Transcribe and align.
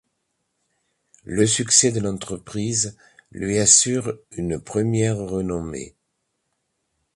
Le 1.25 1.45
succès 1.45 1.91
de 1.91 1.99
l'entreprise 1.99 2.97
lui 3.31 3.59
assure 3.59 4.17
une 4.31 4.59
première 4.59 5.17
renommée. 5.17 5.93